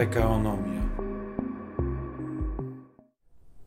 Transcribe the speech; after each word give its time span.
PKOnomia. 0.00 0.80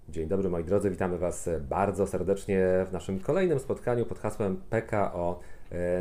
Dzień 0.10 0.28
dobry 0.28 0.50
moi 0.50 0.63
drodzy, 0.63 0.90
witamy 0.90 1.17
Was 1.17 1.50
bardzo 1.70 2.08
serdecznie 2.08 2.86
w 2.90 2.94
naszym 2.94 3.20
kolejnym 3.20 3.60
spotkaniu 3.60 4.06
pod 4.06 4.20
hasłem 4.20 4.62
PKO 4.70 5.40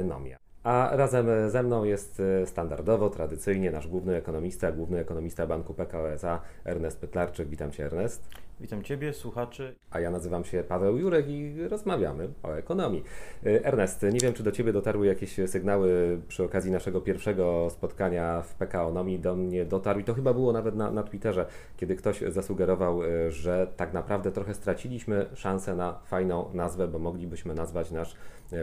Nomia. 0.05 0.37
A 0.65 0.91
razem 0.93 1.27
ze 1.49 1.63
mną 1.63 1.85
jest 1.85 2.23
standardowo, 2.47 3.11
tradycyjnie 3.11 3.71
nasz 3.71 3.89
główny 3.89 4.17
ekonomista, 4.17 4.73
główny 4.73 4.99
ekonomista 4.99 5.47
Banku 5.47 5.75
PKO 5.75 6.13
SA, 6.13 6.41
Ernest 6.65 7.01
Pytlarczyk. 7.01 7.49
Witam 7.49 7.71
Cię 7.71 7.85
Ernest. 7.85 8.29
Witam 8.63 8.83
Ciebie, 8.83 9.13
słuchaczy. 9.13 9.75
A 9.91 10.01
ja 10.01 10.11
nazywam 10.11 10.45
się 10.45 10.65
Paweł 10.69 10.99
Jurek 10.99 11.29
i 11.29 11.69
rozmawiamy 11.69 12.29
o 12.43 12.53
ekonomii. 12.53 13.05
Ernest, 13.45 14.03
nie 14.03 14.21
wiem, 14.21 14.33
czy 14.33 14.43
do 14.43 14.53
Ciebie 14.53 14.73
dotarły 14.73 15.07
jakieś 15.07 15.37
sygnały 15.47 16.21
przy 16.29 16.45
okazji 16.45 16.73
naszego 16.73 17.01
pierwszego 17.01 17.71
spotkania 17.71 18.43
w 18.43 18.55
PKOnomii. 18.55 19.19
Do 19.19 19.37
mnie 19.37 19.65
dotarł 19.65 20.01
i 20.01 20.05
to 20.05 20.15
chyba 20.15 20.35
było 20.35 20.53
nawet 20.53 20.75
na, 20.75 20.91
na 20.91 21.03
Twitterze, 21.03 21.47
kiedy 21.77 21.97
ktoś 21.97 22.21
zasugerował, 22.21 23.01
że 23.29 23.73
tak 23.77 23.93
naprawdę 23.93 24.33
trochę 24.33 24.55
straciliśmy 24.55 25.27
szansę 25.35 25.77
na 25.77 25.99
fajną 26.05 26.51
nazwę, 26.55 26.89
bo 26.89 26.99
moglibyśmy 26.99 27.55
nazwać 27.55 27.91
nasz 27.91 28.17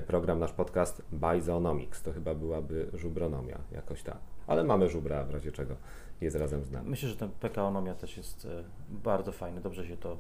program, 0.07 0.39
nasz 0.39 0.53
podcast 0.53 1.01
Bizonomics. 1.13 2.01
To 2.01 2.11
chyba 2.11 2.35
byłaby 2.35 2.89
żubronomia, 2.93 3.57
jakoś 3.71 4.03
tak. 4.03 4.17
Ale 4.47 4.63
mamy 4.63 4.87
żubra, 4.87 5.23
w 5.23 5.31
razie 5.31 5.51
czego 5.51 5.75
jest 6.21 6.35
razem 6.35 6.63
z 6.63 6.71
nami. 6.71 6.89
Myślę, 6.89 7.09
że 7.09 7.15
ten 7.15 7.29
PKOnomia 7.29 7.95
też 7.95 8.17
jest 8.17 8.47
bardzo 8.89 9.31
fajny, 9.31 9.61
dobrze 9.61 9.87
się 9.87 9.97
to 9.97 10.17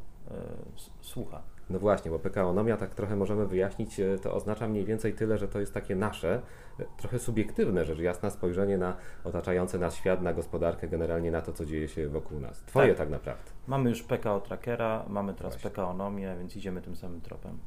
słucha. 1.01 1.41
No 1.69 1.79
właśnie, 1.79 2.11
bo 2.11 2.19
PKOnomia, 2.19 2.77
tak 2.77 2.95
trochę 2.95 3.15
możemy 3.15 3.47
wyjaśnić, 3.47 4.01
to 4.21 4.33
oznacza 4.33 4.67
mniej 4.67 4.85
więcej 4.85 5.13
tyle, 5.13 5.37
że 5.37 5.47
to 5.47 5.59
jest 5.59 5.73
takie 5.73 5.95
nasze, 5.95 6.41
trochę 6.97 7.19
subiektywne, 7.19 7.85
rzecz 7.85 7.99
jasna, 7.99 8.29
spojrzenie 8.29 8.77
na 8.77 8.97
otaczający 9.23 9.79
nas 9.79 9.95
świat, 9.95 10.21
na 10.21 10.33
gospodarkę, 10.33 10.87
generalnie 10.87 11.31
na 11.31 11.41
to, 11.41 11.53
co 11.53 11.65
dzieje 11.65 11.87
się 11.87 12.09
wokół 12.09 12.39
nas. 12.39 12.61
Twoje 12.61 12.87
tak, 12.87 12.97
tak 12.97 13.09
naprawdę. 13.09 13.51
Mamy 13.67 13.89
już 13.89 14.03
PKO 14.03 14.41
Trackera, 14.41 15.05
mamy 15.09 15.33
teraz 15.33 15.53
właśnie. 15.53 15.69
PKOnomię, 15.69 16.35
więc 16.39 16.55
idziemy 16.55 16.81
tym 16.81 16.95
samym 16.95 17.21
tropem 17.21 17.57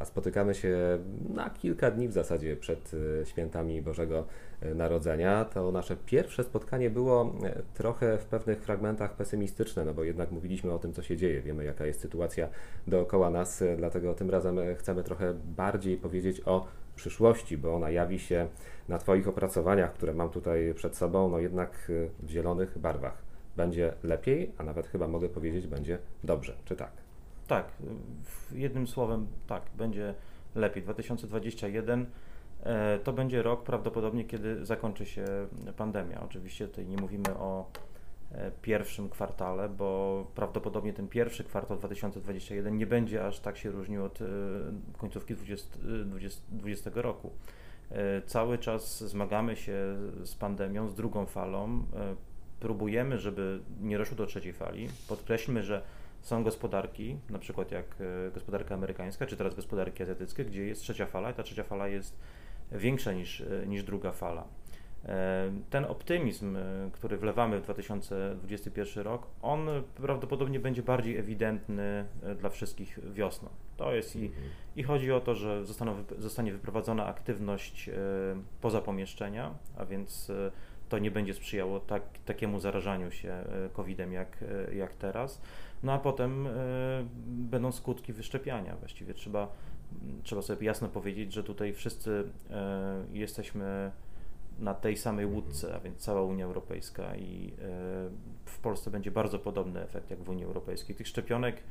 a 0.00 0.04
spotykamy 0.04 0.54
się 0.54 0.98
na 1.34 1.50
kilka 1.50 1.90
dni 1.90 2.08
w 2.08 2.12
zasadzie 2.12 2.56
przed 2.56 2.92
świętami 3.24 3.82
Bożego 3.82 4.26
Narodzenia. 4.74 5.44
To 5.44 5.72
nasze 5.72 5.96
pierwsze 6.06 6.44
spotkanie 6.44 6.90
było 6.90 7.34
trochę 7.74 8.18
w 8.18 8.24
pewnych 8.24 8.62
fragmentach 8.62 9.16
pesymistyczne, 9.16 9.84
no 9.84 9.94
bo 9.94 10.04
jednak 10.04 10.30
mówiliśmy 10.30 10.72
o 10.72 10.78
tym, 10.78 10.92
co 10.92 11.02
się 11.02 11.16
dzieje, 11.16 11.42
wiemy 11.42 11.64
jaka 11.64 11.86
jest 11.86 12.00
sytuacja 12.00 12.48
dookoła 12.86 13.30
nas, 13.30 13.64
dlatego 13.76 14.14
tym 14.14 14.30
razem 14.30 14.58
chcemy 14.78 15.04
trochę 15.04 15.34
bardziej 15.34 15.96
powiedzieć 15.96 16.42
o 16.46 16.66
przyszłości, 16.96 17.58
bo 17.58 17.74
ona 17.74 17.90
jawi 17.90 18.18
się 18.18 18.48
na 18.88 18.98
Twoich 18.98 19.28
opracowaniach, 19.28 19.92
które 19.92 20.14
mam 20.14 20.30
tutaj 20.30 20.74
przed 20.74 20.96
sobą, 20.96 21.28
no 21.30 21.38
jednak 21.38 21.92
w 22.22 22.28
zielonych 22.28 22.78
barwach. 22.78 23.22
Będzie 23.56 23.92
lepiej, 24.02 24.52
a 24.58 24.62
nawet 24.62 24.86
chyba 24.86 25.08
mogę 25.08 25.28
powiedzieć, 25.28 25.66
będzie 25.66 25.98
dobrze, 26.24 26.56
czy 26.64 26.76
tak? 26.76 26.92
Tak, 27.50 27.72
jednym 28.52 28.86
słowem, 28.86 29.26
tak, 29.46 29.62
będzie 29.78 30.14
lepiej. 30.54 30.82
2021 30.82 32.06
e, 32.62 32.98
to 32.98 33.12
będzie 33.12 33.42
rok 33.42 33.64
prawdopodobnie, 33.64 34.24
kiedy 34.24 34.64
zakończy 34.66 35.06
się 35.06 35.24
pandemia. 35.76 36.20
Oczywiście 36.20 36.68
tutaj 36.68 36.86
nie 36.86 36.96
mówimy 36.96 37.34
o 37.38 37.70
e, 38.32 38.50
pierwszym 38.62 39.08
kwartale, 39.08 39.68
bo 39.68 40.26
prawdopodobnie 40.34 40.92
ten 40.92 41.08
pierwszy 41.08 41.44
kwartał 41.44 41.76
2021 41.76 42.76
nie 42.76 42.86
będzie 42.86 43.26
aż 43.26 43.40
tak 43.40 43.56
się 43.56 43.70
różnił 43.70 44.04
od 44.04 44.22
e, 44.22 44.24
końcówki 44.98 45.34
2020, 45.34 46.90
roku. 46.94 47.30
Cały 48.26 48.58
czas 48.58 49.04
zmagamy 49.04 49.56
się 49.56 49.74
z 50.24 50.34
pandemią, 50.34 50.88
z 50.88 50.94
drugą 50.94 51.26
falą. 51.26 51.84
Próbujemy, 52.60 53.18
żeby 53.18 53.60
nie 53.80 53.98
doszło 53.98 54.16
do 54.16 54.26
trzeciej 54.26 54.52
fali. 54.52 54.88
Podkreślmy, 55.08 55.62
że 55.62 55.82
są 56.22 56.44
gospodarki, 56.44 57.16
na 57.30 57.38
przykład 57.38 57.70
jak 57.70 57.96
e, 58.28 58.30
gospodarka 58.30 58.74
amerykańska, 58.74 59.26
czy 59.26 59.36
teraz 59.36 59.54
gospodarki 59.54 60.02
azjatyckie, 60.02 60.44
gdzie 60.44 60.66
jest 60.66 60.82
trzecia 60.82 61.06
fala 61.06 61.30
i 61.30 61.34
ta 61.34 61.42
trzecia 61.42 61.64
fala 61.64 61.88
jest 61.88 62.18
większa 62.72 63.12
niż, 63.12 63.40
e, 63.40 63.66
niż 63.66 63.82
druga 63.82 64.12
fala. 64.12 64.44
E, 65.04 65.52
ten 65.70 65.84
optymizm, 65.84 66.58
który 66.92 67.16
wlewamy 67.16 67.60
w 67.60 67.62
2021 67.62 69.04
rok, 69.04 69.26
on 69.42 69.68
prawdopodobnie 69.94 70.60
będzie 70.60 70.82
bardziej 70.82 71.16
ewidentny 71.16 72.04
dla 72.38 72.50
wszystkich 72.50 72.98
wiosną. 73.12 73.48
To 73.76 73.94
jest 73.94 74.16
i, 74.16 74.26
mhm. 74.26 74.44
i 74.76 74.82
chodzi 74.82 75.12
o 75.12 75.20
to, 75.20 75.34
że 75.34 75.64
zostaną, 75.64 76.04
zostanie 76.18 76.52
wyprowadzona 76.52 77.06
aktywność 77.06 77.90
poza 78.60 78.80
pomieszczenia, 78.80 79.54
a 79.76 79.84
więc 79.84 80.32
to 80.88 80.98
nie 80.98 81.10
będzie 81.10 81.34
sprzyjało 81.34 81.80
tak, 81.80 82.02
takiemu 82.24 82.60
zarażaniu 82.60 83.10
się 83.10 83.44
COVID-em 83.72 84.12
jak, 84.12 84.44
jak 84.72 84.94
teraz. 84.94 85.40
No 85.82 85.92
a 85.92 85.98
potem 85.98 86.46
y, 86.46 86.50
będą 87.26 87.72
skutki 87.72 88.12
wyszczepiania. 88.12 88.76
Właściwie 88.76 89.14
trzeba, 89.14 89.48
trzeba 90.22 90.42
sobie 90.42 90.66
jasno 90.66 90.88
powiedzieć, 90.88 91.32
że 91.32 91.42
tutaj 91.42 91.72
wszyscy 91.72 92.10
y, 93.10 93.18
jesteśmy 93.18 93.90
na 94.58 94.74
tej 94.74 94.96
samej 94.96 95.26
łódce, 95.26 95.74
a 95.74 95.80
więc 95.80 95.98
cała 95.98 96.22
Unia 96.22 96.44
Europejska 96.44 97.16
i 97.16 97.48
y, 97.48 97.54
w 98.44 98.58
Polsce 98.62 98.90
będzie 98.90 99.10
bardzo 99.10 99.38
podobny 99.38 99.82
efekt 99.82 100.10
jak 100.10 100.22
w 100.22 100.28
Unii 100.28 100.44
Europejskiej. 100.44 100.96
Tych 100.96 101.08
szczepionek 101.08 101.62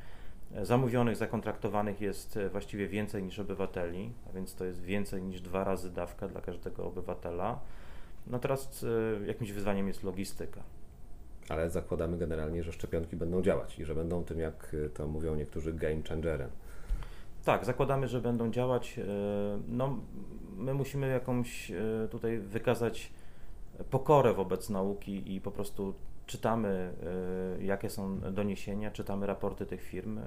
zamówionych, 0.62 1.16
zakontraktowanych 1.16 2.00
jest 2.00 2.38
właściwie 2.52 2.88
więcej 2.88 3.22
niż 3.22 3.38
obywateli, 3.38 4.12
a 4.28 4.32
więc 4.32 4.54
to 4.54 4.64
jest 4.64 4.82
więcej 4.82 5.22
niż 5.22 5.40
dwa 5.40 5.64
razy 5.64 5.90
dawka 5.90 6.28
dla 6.28 6.40
każdego 6.40 6.86
obywatela. 6.86 7.60
No 8.26 8.38
teraz 8.38 8.86
jakimś 9.26 9.52
wyzwaniem 9.52 9.88
jest 9.88 10.02
logistyka 10.02 10.62
ale 11.50 11.70
zakładamy 11.70 12.18
generalnie, 12.18 12.62
że 12.62 12.72
szczepionki 12.72 13.16
będą 13.16 13.42
działać 13.42 13.78
i 13.78 13.84
że 13.84 13.94
będą 13.94 14.24
tym, 14.24 14.38
jak 14.38 14.76
to 14.94 15.06
mówią 15.06 15.34
niektórzy, 15.34 15.72
game 15.72 16.02
changerem. 16.08 16.50
Tak, 17.44 17.64
zakładamy, 17.64 18.08
że 18.08 18.20
będą 18.20 18.50
działać. 18.50 18.98
E, 18.98 19.04
no, 19.68 19.98
my 20.56 20.74
musimy 20.74 21.08
jakąś 21.08 21.70
e, 21.70 22.08
tutaj 22.10 22.38
wykazać 22.38 23.12
pokorę 23.90 24.34
wobec 24.34 24.70
nauki 24.70 25.34
i 25.34 25.40
po 25.40 25.50
prostu 25.50 25.94
czytamy, 26.26 26.94
jakie 27.60 27.90
są 27.90 28.20
doniesienia, 28.20 28.90
czytamy 28.90 29.26
raporty 29.26 29.66
tych 29.66 29.82
firm, 29.82 30.20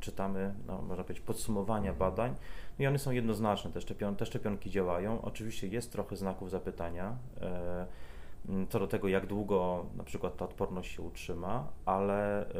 czytamy, 0.00 0.54
no, 0.66 0.82
można 0.82 1.04
powiedzieć, 1.04 1.24
podsumowania 1.24 1.92
badań 1.92 2.34
no 2.78 2.84
i 2.84 2.86
one 2.86 2.98
są 2.98 3.10
jednoznaczne. 3.10 3.70
Te, 3.70 3.80
szczepion 3.80 4.16
te 4.16 4.26
szczepionki 4.26 4.70
działają. 4.70 5.22
Oczywiście 5.22 5.66
jest 5.66 5.92
trochę 5.92 6.16
znaków 6.16 6.50
zapytania 6.50 7.16
co 8.68 8.80
do 8.80 8.86
tego, 8.86 9.08
jak 9.08 9.26
długo 9.26 9.86
na 9.96 10.04
przykład 10.04 10.36
ta 10.36 10.44
odporność 10.44 10.96
się 10.96 11.02
utrzyma, 11.02 11.68
ale 11.84 12.50
y, 12.50 12.54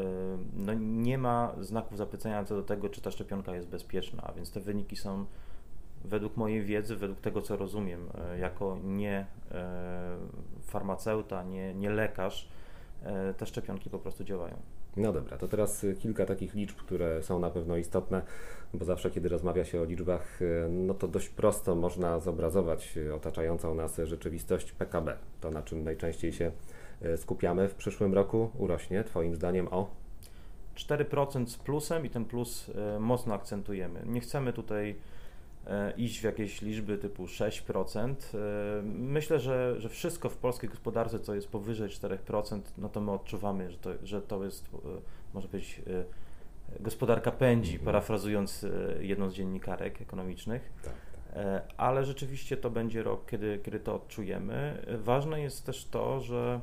no, 0.56 0.74
nie 0.74 1.18
ma 1.18 1.54
znaków 1.60 1.98
zapytania 1.98 2.44
co 2.44 2.56
do 2.56 2.62
tego, 2.62 2.88
czy 2.88 3.00
ta 3.00 3.10
szczepionka 3.10 3.54
jest 3.54 3.68
bezpieczna, 3.68 4.22
a 4.22 4.32
więc 4.32 4.50
te 4.50 4.60
wyniki 4.60 4.96
są 4.96 5.26
według 6.04 6.36
mojej 6.36 6.62
wiedzy, 6.62 6.96
według 6.96 7.20
tego, 7.20 7.42
co 7.42 7.56
rozumiem, 7.56 8.08
y, 8.34 8.38
jako 8.38 8.78
nie 8.84 9.20
y, 9.20 9.54
farmaceuta, 10.62 11.42
nie, 11.42 11.74
nie 11.74 11.90
lekarz, 11.90 12.48
te 13.36 13.46
szczepionki 13.46 13.90
po 13.90 13.98
prostu 13.98 14.24
działają. 14.24 14.56
No 14.96 15.12
dobra, 15.12 15.38
to 15.38 15.48
teraz 15.48 15.86
kilka 15.98 16.26
takich 16.26 16.54
liczb, 16.54 16.76
które 16.76 17.22
są 17.22 17.38
na 17.38 17.50
pewno 17.50 17.76
istotne, 17.76 18.22
bo 18.74 18.84
zawsze, 18.84 19.10
kiedy 19.10 19.28
rozmawia 19.28 19.64
się 19.64 19.80
o 19.80 19.84
liczbach, 19.84 20.40
no 20.70 20.94
to 20.94 21.08
dość 21.08 21.28
prosto 21.28 21.74
można 21.74 22.20
zobrazować 22.20 22.98
otaczającą 23.14 23.74
nas 23.74 24.00
rzeczywistość 24.04 24.72
PKB. 24.72 25.16
To, 25.40 25.50
na 25.50 25.62
czym 25.62 25.84
najczęściej 25.84 26.32
się 26.32 26.52
skupiamy 27.16 27.68
w 27.68 27.74
przyszłym 27.74 28.14
roku, 28.14 28.50
urośnie 28.58 29.04
Twoim 29.04 29.34
zdaniem 29.34 29.68
o 29.70 29.90
4% 30.76 31.46
z 31.46 31.56
plusem 31.56 32.06
i 32.06 32.10
ten 32.10 32.24
plus 32.24 32.70
mocno 33.00 33.34
akcentujemy. 33.34 34.02
Nie 34.06 34.20
chcemy 34.20 34.52
tutaj 34.52 34.96
iść 35.96 36.20
w 36.20 36.24
jakieś 36.24 36.62
liczby 36.62 36.98
typu 36.98 37.24
6%. 37.24 38.14
E, 38.34 38.82
myślę, 38.84 39.40
że, 39.40 39.80
że 39.80 39.88
wszystko 39.88 40.28
w 40.28 40.36
polskiej 40.36 40.70
gospodarce, 40.70 41.20
co 41.20 41.34
jest 41.34 41.48
powyżej 41.48 41.88
4%, 41.88 42.60
no 42.78 42.88
to 42.88 43.00
my 43.00 43.10
odczuwamy, 43.10 43.70
że 43.70 43.78
to, 43.78 43.90
że 44.02 44.22
to 44.22 44.44
jest, 44.44 44.64
e, 44.74 44.78
można 45.34 45.50
powiedzieć, 45.50 45.82
gospodarka 46.80 47.30
pędzi, 47.30 47.70
mhm. 47.70 47.84
parafrazując 47.84 48.66
jedną 49.00 49.30
z 49.30 49.34
dziennikarek 49.34 50.02
ekonomicznych. 50.02 50.72
Tak, 50.82 50.92
tak. 50.92 51.62
Ale 51.76 52.04
rzeczywiście 52.04 52.56
to 52.56 52.70
będzie 52.70 53.02
rok, 53.02 53.26
kiedy, 53.30 53.60
kiedy 53.64 53.80
to 53.80 53.94
odczujemy. 53.94 54.86
Ważne 55.04 55.40
jest 55.40 55.66
też 55.66 55.84
to, 55.84 56.20
że 56.20 56.60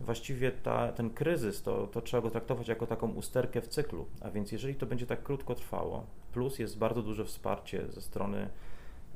właściwie 0.00 0.50
ta, 0.50 0.92
ten 0.92 1.10
kryzys, 1.10 1.62
to, 1.62 1.86
to 1.86 2.00
trzeba 2.00 2.22
go 2.22 2.30
traktować 2.30 2.68
jako 2.68 2.86
taką 2.86 3.12
usterkę 3.12 3.60
w 3.60 3.68
cyklu. 3.68 4.06
A 4.20 4.30
więc 4.30 4.52
jeżeli 4.52 4.74
to 4.74 4.86
będzie 4.86 5.06
tak 5.06 5.22
krótko 5.22 5.54
trwało, 5.54 6.06
plus 6.32 6.58
jest 6.58 6.78
bardzo 6.78 7.02
duże 7.02 7.24
wsparcie 7.24 7.86
ze 7.88 8.00
strony 8.00 8.48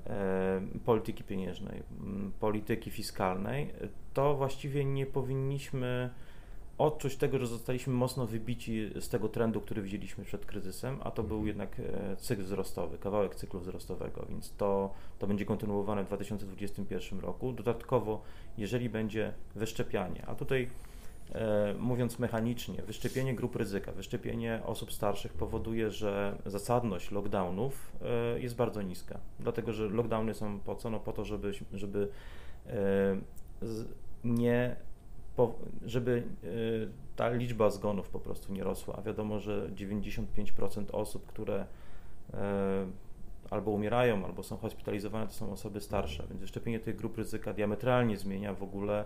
e, 0.06 0.60
polityki 0.84 1.24
pieniężnej, 1.24 1.82
polityki 2.40 2.90
fiskalnej, 2.90 3.72
to 4.14 4.34
właściwie 4.34 4.84
nie 4.84 5.06
powinniśmy 5.06 6.10
odczuć 6.78 7.16
tego, 7.16 7.38
że 7.38 7.46
zostaliśmy 7.46 7.92
mocno 7.92 8.26
wybici 8.26 8.90
z 9.00 9.08
tego 9.08 9.28
trendu, 9.28 9.60
który 9.60 9.82
widzieliśmy 9.82 10.24
przed 10.24 10.46
kryzysem, 10.46 10.98
a 11.04 11.10
to 11.10 11.22
był 11.22 11.36
mhm. 11.36 11.46
jednak 11.46 11.80
e, 11.80 12.16
cykl 12.16 12.42
wzrostowy, 12.42 12.98
kawałek 12.98 13.34
cyklu 13.34 13.60
wzrostowego, 13.60 14.26
więc 14.28 14.52
to, 14.56 14.94
to 15.18 15.26
będzie 15.26 15.44
kontynuowane 15.44 16.04
w 16.04 16.06
2021 16.06 17.20
roku. 17.20 17.52
Dodatkowo, 17.52 18.22
jeżeli 18.58 18.90
będzie 18.90 19.32
wyszczepianie, 19.54 20.24
a 20.26 20.34
tutaj 20.34 20.68
mówiąc 21.78 22.18
mechanicznie, 22.18 22.82
wyszczepienie 22.82 23.34
grup 23.34 23.56
ryzyka, 23.56 23.92
wyszczepienie 23.92 24.60
osób 24.64 24.92
starszych 24.92 25.32
powoduje, 25.32 25.90
że 25.90 26.36
zasadność 26.46 27.10
lockdownów 27.10 27.92
e, 28.02 28.40
jest 28.40 28.56
bardzo 28.56 28.82
niska. 28.82 29.18
Dlatego, 29.40 29.72
że 29.72 29.88
lockdowny 29.88 30.34
są 30.34 30.60
po 30.60 30.74
co? 30.74 30.90
No 30.90 31.00
po 31.00 31.12
to, 31.12 31.24
żeby, 31.24 31.52
żeby 31.72 32.08
nie 34.24 34.76
żeby 35.86 36.22
ta 37.16 37.30
liczba 37.30 37.70
zgonów 37.70 38.08
po 38.08 38.20
prostu 38.20 38.52
nie 38.52 38.64
rosła. 38.64 39.02
Wiadomo, 39.06 39.38
że 39.38 39.68
95% 39.68 40.84
osób, 40.92 41.26
które 41.26 41.66
albo 43.50 43.70
umierają, 43.70 44.24
albo 44.24 44.42
są 44.42 44.56
hospitalizowane, 44.56 45.26
to 45.26 45.32
są 45.32 45.52
osoby 45.52 45.80
starsze, 45.80 46.24
więc 46.28 46.40
wyszczepienie 46.40 46.80
tych 46.80 46.96
grup 46.96 47.18
ryzyka 47.18 47.52
diametralnie 47.52 48.16
zmienia 48.16 48.54
w 48.54 48.62
ogóle 48.62 49.04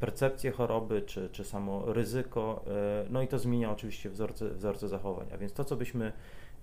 percepcję 0.00 0.50
choroby, 0.50 1.02
czy, 1.02 1.28
czy 1.32 1.44
samo 1.44 1.92
ryzyko, 1.92 2.64
e, 2.66 3.06
no 3.10 3.22
i 3.22 3.28
to 3.28 3.38
zmienia 3.38 3.72
oczywiście 3.72 4.10
wzorce, 4.10 4.50
wzorce 4.50 4.88
zachowań. 4.88 5.26
A 5.34 5.38
więc 5.38 5.52
to, 5.52 5.64
co 5.64 5.76
byśmy 5.76 6.12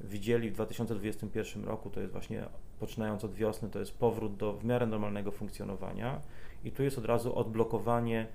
widzieli 0.01 0.50
w 0.50 0.54
2021 0.54 1.63
roku, 1.63 1.89
to 1.89 2.00
jest 2.00 2.12
właśnie 2.12 2.45
poczynając 2.80 3.24
od 3.24 3.33
wiosny, 3.33 3.69
to 3.69 3.80
jest 3.80 3.98
powrót 3.98 4.38
do 4.38 4.54
w 4.54 4.65
miarę 4.65 4.86
normalnego 4.86 5.31
funkcjonowania 5.31 6.21
i 6.63 6.71
tu 6.71 6.83
jest 6.83 6.98
od 6.98 7.06
razu 7.06 7.36
odblokowanie 7.36 8.27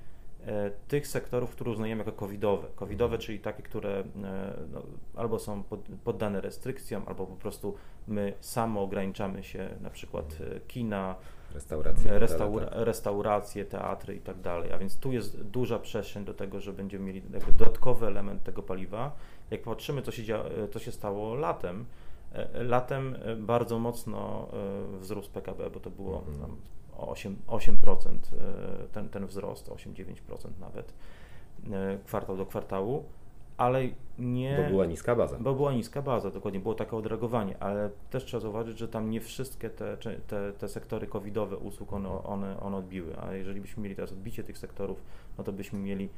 e, 0.46 0.70
tych 0.88 1.06
sektorów, 1.06 1.50
które 1.50 1.70
uznajemy 1.70 2.04
jako 2.04 2.12
covidowe. 2.12 2.68
Covidowe, 2.76 3.14
mhm. 3.14 3.26
czyli 3.26 3.38
takie, 3.38 3.62
które 3.62 3.98
e, 3.98 4.04
no, 4.72 4.82
albo 5.16 5.38
są 5.38 5.62
pod, 5.62 5.80
poddane 6.04 6.40
restrykcjom, 6.40 7.02
albo 7.06 7.26
po 7.26 7.36
prostu 7.36 7.74
my 8.08 8.32
samo 8.40 8.82
ograniczamy 8.82 9.42
się, 9.42 9.68
na 9.80 9.90
przykład 9.90 10.36
kina, 10.68 11.14
Restauracje, 11.54 12.18
restaura 12.18 12.66
tak. 12.66 12.78
restauracje, 12.78 13.64
teatry 13.64 14.14
i 14.14 14.20
tak 14.20 14.40
dalej. 14.40 14.72
A 14.72 14.78
więc 14.78 14.96
tu 14.96 15.12
jest 15.12 15.42
duża 15.42 15.78
przestrzeń 15.78 16.24
do 16.24 16.34
tego, 16.34 16.60
że 16.60 16.72
będziemy 16.72 17.04
mieli 17.04 17.22
dodatkowy 17.58 18.06
element 18.06 18.42
tego 18.42 18.62
paliwa. 18.62 19.16
Jak 19.50 19.62
patrzymy, 19.62 20.02
co 20.02 20.12
się, 20.12 20.24
co 20.72 20.78
się 20.78 20.92
stało 20.92 21.34
latem, 21.34 21.84
e, 22.32 22.62
latem 22.62 23.16
e, 23.22 23.36
bardzo 23.36 23.78
mocno 23.78 24.48
e, 24.94 24.98
wzrósł 24.98 25.30
PKB, 25.30 25.70
bo 25.70 25.80
to 25.80 25.90
było 25.90 26.24
mhm. 26.28 26.56
8%, 26.96 27.34
8% 27.46 28.18
ten, 28.92 29.08
ten 29.08 29.26
wzrost, 29.26 29.68
8-9% 29.68 30.14
nawet 30.60 30.92
kwartał 32.04 32.36
do 32.36 32.46
kwartału 32.46 33.04
ale 33.58 33.82
nie. 34.18 34.56
Bo 34.62 34.70
była 34.70 34.86
niska 34.86 35.16
baza. 35.16 35.36
Bo 35.40 35.54
była 35.54 35.72
niska 35.72 36.02
baza, 36.02 36.30
dokładnie, 36.30 36.60
było 36.60 36.74
takie 36.74 36.96
odreagowanie, 36.96 37.56
ale 37.62 37.90
też 38.10 38.24
trzeba 38.24 38.40
zauważyć, 38.40 38.78
że 38.78 38.88
tam 38.88 39.10
nie 39.10 39.20
wszystkie 39.20 39.70
te, 39.70 39.96
te, 40.26 40.52
te 40.52 40.68
sektory 40.68 41.06
covidowe 41.06 41.56
usług 41.56 41.92
one, 41.92 42.08
one, 42.08 42.60
one 42.60 42.76
odbiły, 42.76 43.18
a 43.20 43.32
jeżeli 43.32 43.60
byśmy 43.60 43.82
mieli 43.82 43.96
teraz 43.96 44.12
odbicie 44.12 44.44
tych 44.44 44.58
sektorów, 44.58 45.02
no 45.38 45.44
to 45.44 45.52
byśmy 45.52 45.78
mieli 45.78 46.08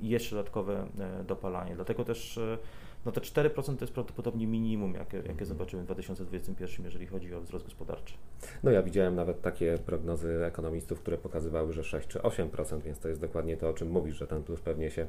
jeszcze 0.00 0.36
dodatkowe 0.36 0.86
e, 0.98 1.24
dopalanie. 1.24 1.74
Dlatego 1.74 2.04
też 2.04 2.38
e, 2.38 2.58
no 3.06 3.12
te 3.12 3.20
4% 3.20 3.76
to 3.76 3.84
jest 3.84 3.92
prawdopodobnie 3.92 4.46
minimum, 4.46 4.94
jakie, 4.94 5.16
jakie 5.16 5.30
mhm. 5.30 5.46
zobaczymy 5.46 5.82
w 5.82 5.84
2021, 5.84 6.84
jeżeli 6.84 7.06
chodzi 7.06 7.34
o 7.34 7.40
wzrost 7.40 7.64
gospodarczy. 7.64 8.14
No 8.62 8.70
ja 8.70 8.82
widziałem 8.82 9.14
nawet 9.14 9.42
takie 9.42 9.78
prognozy 9.86 10.44
ekonomistów, 10.44 11.00
które 11.00 11.18
pokazywały, 11.18 11.72
że 11.72 11.84
6 11.84 12.08
czy 12.08 12.18
8%, 12.18 12.82
więc 12.82 12.98
to 12.98 13.08
jest 13.08 13.20
dokładnie 13.20 13.56
to, 13.56 13.68
o 13.68 13.72
czym 13.72 13.90
mówisz, 13.90 14.16
że 14.16 14.26
ten 14.26 14.42
plus 14.42 14.60
pewnie 14.60 14.90
się 14.90 15.06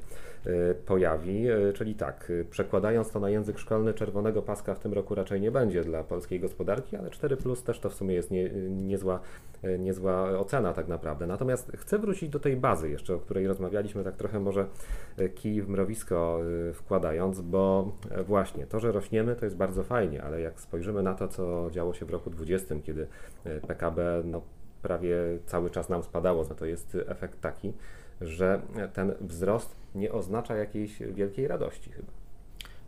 y, 0.47 0.75
pojawi. 0.85 1.51
Y, 1.51 1.73
czyli 1.73 1.95
tak, 1.95 2.29
y, 2.29 2.45
przekładając 2.49 3.11
to 3.11 3.19
na 3.19 3.29
język 3.29 3.59
szkolny, 3.59 3.94
czerwonego 3.94 4.41
paska 4.41 4.75
w 4.75 4.79
tym 4.79 4.94
roku 4.94 5.15
raczej 5.15 5.41
nie 5.41 5.51
będzie 5.51 5.83
dla 5.83 6.03
polskiej 6.03 6.39
gospodarki, 6.39 6.95
ale 6.95 7.09
4 7.09 7.38
plus 7.38 7.63
też 7.63 7.79
to 7.79 7.89
w 7.89 7.94
sumie 7.94 8.15
jest 8.15 8.31
nie, 8.31 8.49
niezła, 8.69 9.19
niezła 9.79 10.39
ocena 10.39 10.73
tak 10.73 10.88
naprawdę. 10.88 11.27
Natomiast 11.27 11.71
chcę 11.77 11.99
wrócić 11.99 12.29
do 12.29 12.39
tej 12.39 12.57
bazy 12.57 12.89
jeszcze, 12.89 13.15
o 13.15 13.19
której 13.19 13.47
rozmawialiśmy, 13.47 14.03
tak 14.03 14.15
trochę 14.15 14.39
może 14.39 14.65
kij 15.35 15.61
w 15.61 15.69
mrowisko 15.69 16.39
wkładając, 16.73 17.41
bo 17.41 17.86
E, 18.11 18.23
właśnie, 18.23 18.67
to, 18.67 18.79
że 18.79 18.91
rośniemy, 18.91 19.35
to 19.35 19.45
jest 19.45 19.57
bardzo 19.57 19.83
fajnie, 19.83 20.23
ale 20.23 20.41
jak 20.41 20.59
spojrzymy 20.59 21.03
na 21.03 21.13
to, 21.13 21.27
co 21.27 21.71
działo 21.71 21.93
się 21.93 22.05
w 22.05 22.09
roku 22.09 22.29
2020, 22.29 22.85
kiedy 22.85 23.07
e, 23.43 23.59
PKB 23.61 24.21
no, 24.25 24.41
prawie 24.81 25.17
cały 25.45 25.69
czas 25.69 25.89
nam 25.89 26.03
spadało, 26.03 26.45
no 26.49 26.55
to 26.55 26.65
jest 26.65 26.97
efekt 27.07 27.41
taki, 27.41 27.73
że 28.21 28.61
ten 28.93 29.13
wzrost 29.21 29.75
nie 29.95 30.11
oznacza 30.11 30.55
jakiejś 30.55 30.99
wielkiej 30.99 31.47
radości 31.47 31.91
chyba. 31.91 32.11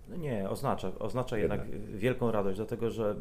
No 0.09 0.15
nie, 0.15 0.49
oznacza, 0.49 0.91
oznacza 0.99 1.37
jednak, 1.37 1.59
jednak 1.69 1.81
wielką 1.97 2.31
radość, 2.31 2.57
dlatego 2.57 2.89
że 2.89 3.15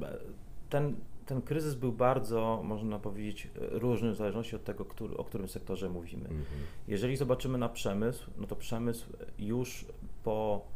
ten, 0.70 0.96
ten 1.26 1.42
kryzys 1.42 1.74
był 1.74 1.92
bardzo, 1.92 2.60
można 2.64 2.98
powiedzieć, 2.98 3.50
różny 3.54 4.12
w 4.12 4.16
zależności 4.16 4.56
od 4.56 4.64
tego, 4.64 4.84
który, 4.84 5.16
o 5.16 5.24
którym 5.24 5.48
sektorze 5.48 5.88
mówimy. 5.88 6.28
Mhm. 6.28 6.44
Jeżeli 6.88 7.16
zobaczymy 7.16 7.58
na 7.58 7.68
przemysł, 7.68 8.30
no 8.36 8.46
to 8.46 8.56
przemysł 8.56 9.12
już 9.38 9.86
po 10.24 10.66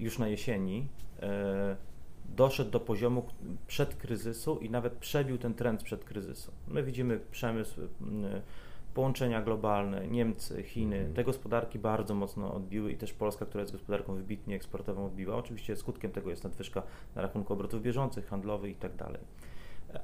już 0.00 0.18
na 0.18 0.28
jesieni 0.28 0.88
e, 1.22 1.76
doszedł 2.24 2.70
do 2.70 2.80
poziomu 2.80 3.26
przed 3.66 3.94
kryzysu 3.94 4.58
i 4.58 4.70
nawet 4.70 4.92
przebił 4.94 5.38
ten 5.38 5.54
trend 5.54 5.82
przed 5.82 6.04
kryzysu. 6.04 6.52
My 6.68 6.82
widzimy 6.82 7.20
przemysł, 7.30 7.80
połączenia 8.94 9.42
globalne, 9.42 10.08
Niemcy, 10.08 10.62
Chiny, 10.62 10.96
mhm. 10.96 11.14
te 11.14 11.24
gospodarki 11.24 11.78
bardzo 11.78 12.14
mocno 12.14 12.54
odbiły 12.54 12.92
i 12.92 12.96
też 12.96 13.12
Polska, 13.12 13.46
która 13.46 13.60
jest 13.60 13.72
gospodarką 13.72 14.14
wybitnie 14.14 14.56
eksportową, 14.56 15.06
odbiła. 15.06 15.36
Oczywiście 15.36 15.76
skutkiem 15.76 16.10
tego 16.10 16.30
jest 16.30 16.44
nadwyżka 16.44 16.82
na 17.14 17.22
rachunku 17.22 17.52
obrotów 17.52 17.82
bieżących, 17.82 18.26
handlowych 18.26 18.72
i 18.72 18.74
tak 18.74 18.96
dalej. 18.96 19.20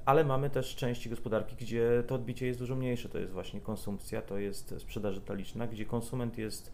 Ale 0.04 0.24
mamy 0.24 0.50
też 0.50 0.76
części 0.76 1.10
gospodarki, 1.10 1.56
gdzie 1.56 2.02
to 2.06 2.14
odbicie 2.14 2.46
jest 2.46 2.58
dużo 2.58 2.76
mniejsze. 2.76 3.08
To 3.08 3.18
jest 3.18 3.32
właśnie 3.32 3.60
konsumpcja, 3.60 4.22
to 4.22 4.38
jest 4.38 4.74
sprzedaż 4.78 5.20
detaliczna, 5.20 5.66
gdzie 5.66 5.84
konsument 5.84 6.38
jest 6.38 6.72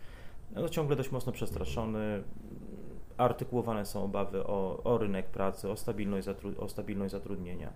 no, 0.54 0.68
ciągle 0.68 0.96
dość 0.96 1.10
mocno 1.10 1.32
przestraszony, 1.32 2.22
artykułowane 3.18 3.86
są 3.86 4.04
obawy 4.04 4.46
o, 4.46 4.80
o 4.84 4.98
rynek 4.98 5.26
pracy, 5.26 5.70
o 5.70 5.76
stabilność, 5.76 6.28
o 6.58 6.68
stabilność 6.68 7.12
zatrudnienia. 7.12 7.72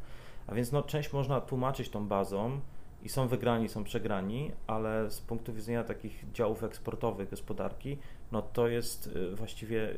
A 0.46 0.54
więc 0.54 0.72
no, 0.72 0.82
część 0.82 1.12
można 1.12 1.40
tłumaczyć 1.40 1.88
tą 1.88 2.08
bazą 2.08 2.60
i 3.02 3.08
są 3.08 3.28
wygrani, 3.28 3.68
są 3.68 3.84
przegrani, 3.84 4.52
ale 4.66 5.10
z 5.10 5.20
punktu 5.20 5.52
widzenia 5.52 5.84
takich 5.84 6.24
działów 6.32 6.64
eksportowych 6.64 7.30
gospodarki, 7.30 7.98
no 8.32 8.42
to 8.42 8.68
jest 8.68 9.06
y, 9.06 9.36
właściwie 9.36 9.94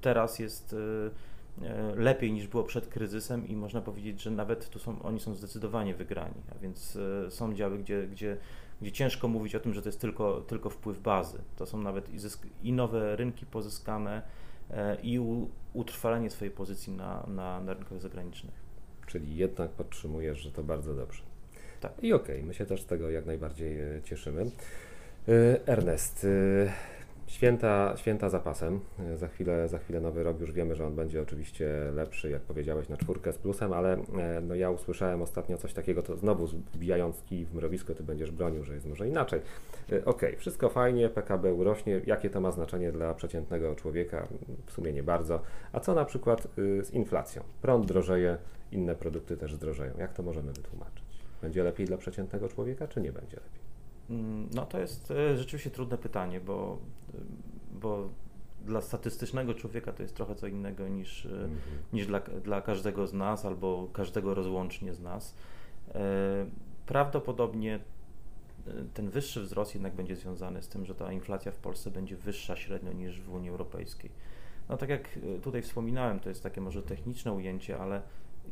teraz 0.00 0.38
jest 0.38 0.72
y, 0.72 0.76
y, 0.76 1.68
lepiej 1.96 2.32
niż 2.32 2.48
było 2.48 2.64
przed 2.64 2.86
kryzysem 2.86 3.48
i 3.48 3.56
można 3.56 3.80
powiedzieć, 3.80 4.22
że 4.22 4.30
nawet 4.30 4.70
tu 4.70 4.78
są, 4.78 5.02
oni 5.02 5.20
są 5.20 5.34
zdecydowanie 5.34 5.94
wygrani, 5.94 6.42
a 6.54 6.58
więc 6.58 6.98
są 7.28 7.54
działy, 7.54 7.78
gdzie, 7.78 8.06
gdzie, 8.06 8.36
gdzie 8.80 8.92
ciężko 8.92 9.28
mówić 9.28 9.54
o 9.54 9.60
tym, 9.60 9.74
że 9.74 9.82
to 9.82 9.88
jest 9.88 10.00
tylko, 10.00 10.40
tylko 10.40 10.70
wpływ 10.70 11.00
bazy. 11.00 11.38
To 11.56 11.66
są 11.66 11.82
nawet 11.82 12.14
i, 12.14 12.18
zysk, 12.18 12.46
i 12.62 12.72
nowe 12.72 13.16
rynki 13.16 13.46
pozyskane, 13.46 14.22
i 15.02 15.20
utrwalenie 15.72 16.30
swojej 16.30 16.54
pozycji 16.54 16.92
na, 16.92 17.26
na, 17.28 17.60
na 17.60 17.74
rynkach 17.74 18.00
zagranicznych. 18.00 18.54
Czyli 19.06 19.36
jednak 19.36 19.70
podtrzymujesz, 19.70 20.38
że 20.38 20.52
to 20.52 20.62
bardzo 20.62 20.94
dobrze. 20.94 21.22
Tak. 21.80 21.92
I 22.02 22.12
okej, 22.12 22.36
okay, 22.36 22.46
my 22.46 22.54
się 22.54 22.66
też 22.66 22.82
z 22.82 22.86
tego 22.86 23.10
jak 23.10 23.26
najbardziej 23.26 23.80
e, 23.80 24.02
cieszymy. 24.02 24.42
E, 24.42 25.66
Ernest, 25.66 26.26
Święta, 27.30 27.96
święta 27.96 28.28
zapasem. 28.28 28.80
Za 29.14 29.28
chwilę, 29.28 29.68
za 29.68 29.78
chwilę 29.78 30.00
nowy 30.00 30.22
rok, 30.22 30.40
już 30.40 30.52
wiemy, 30.52 30.74
że 30.74 30.86
on 30.86 30.94
będzie 30.94 31.22
oczywiście 31.22 31.68
lepszy, 31.94 32.30
jak 32.30 32.42
powiedziałeś, 32.42 32.88
na 32.88 32.96
czwórkę 32.96 33.32
z 33.32 33.38
plusem, 33.38 33.72
ale 33.72 33.92
e, 33.92 34.40
no 34.40 34.54
ja 34.54 34.70
usłyszałem 34.70 35.22
ostatnio 35.22 35.58
coś 35.58 35.72
takiego, 35.72 36.02
to 36.02 36.16
znowu 36.16 36.46
wbijając 36.46 37.22
kij 37.22 37.44
w 37.44 37.54
mrowisko, 37.54 37.94
ty 37.94 38.02
będziesz 38.02 38.30
bronił, 38.30 38.64
że 38.64 38.74
jest 38.74 38.86
może 38.86 39.08
inaczej. 39.08 39.40
E, 39.92 40.04
ok, 40.04 40.22
wszystko 40.36 40.68
fajnie, 40.68 41.08
PKB 41.08 41.54
urośnie, 41.54 42.00
jakie 42.06 42.30
to 42.30 42.40
ma 42.40 42.50
znaczenie 42.50 42.92
dla 42.92 43.14
przeciętnego 43.14 43.74
człowieka? 43.74 44.28
W 44.66 44.72
sumie 44.72 44.92
nie 44.92 45.02
bardzo. 45.02 45.42
A 45.72 45.80
co 45.80 45.94
na 45.94 46.04
przykład 46.04 46.58
y, 46.58 46.84
z 46.84 46.90
inflacją? 46.90 47.42
Prąd 47.62 47.86
drożeje, 47.86 48.36
inne 48.72 48.94
produkty 48.94 49.36
też 49.36 49.54
zdrożeją. 49.54 49.92
Jak 49.98 50.12
to 50.12 50.22
możemy 50.22 50.52
wytłumaczyć? 50.52 51.04
Będzie 51.42 51.62
lepiej 51.62 51.86
dla 51.86 51.96
przeciętnego 51.96 52.48
człowieka, 52.48 52.88
czy 52.88 53.00
nie 53.00 53.12
będzie 53.12 53.36
lepiej? 53.36 53.59
Mm, 54.10 54.48
no 54.54 54.66
to 54.66 54.78
jest 54.78 55.10
e, 55.10 55.36
rzeczywiście 55.36 55.70
trudne 55.70 55.98
pytanie, 55.98 56.40
bo, 56.40 56.78
bo 57.72 58.08
dla 58.66 58.80
statystycznego 58.80 59.54
człowieka 59.54 59.92
to 59.92 60.02
jest 60.02 60.16
trochę 60.16 60.34
co 60.34 60.46
innego 60.46 60.88
niż, 60.88 61.26
mm 61.26 61.50
-hmm. 61.50 61.92
niż 61.92 62.06
dla, 62.06 62.20
dla 62.20 62.60
każdego 62.60 63.06
z 63.06 63.12
nas 63.12 63.44
albo 63.44 63.88
każdego 63.92 64.34
rozłącznie 64.34 64.94
z 64.94 65.00
nas. 65.00 65.34
E, 65.94 66.46
prawdopodobnie 66.86 67.80
ten 68.94 69.10
wyższy 69.10 69.42
wzrost 69.42 69.74
jednak 69.74 69.94
będzie 69.94 70.16
związany 70.16 70.62
z 70.62 70.68
tym, 70.68 70.86
że 70.86 70.94
ta 70.94 71.12
inflacja 71.12 71.52
w 71.52 71.56
Polsce 71.56 71.90
będzie 71.90 72.16
wyższa 72.16 72.56
średnio 72.56 72.92
niż 72.92 73.20
w 73.20 73.32
Unii 73.32 73.50
Europejskiej. 73.50 74.10
No 74.68 74.76
tak 74.76 74.88
jak 74.88 75.18
tutaj 75.42 75.62
wspominałem, 75.62 76.20
to 76.20 76.28
jest 76.28 76.42
takie 76.42 76.60
może 76.60 76.82
techniczne 76.82 77.32
ujęcie, 77.32 77.78
ale 77.78 78.02